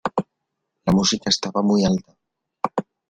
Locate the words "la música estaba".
0.85-1.61